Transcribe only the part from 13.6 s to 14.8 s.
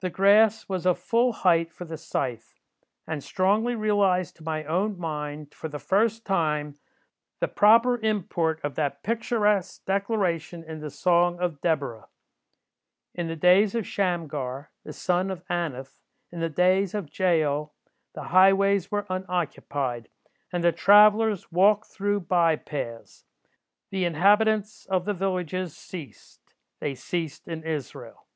of Shamgar,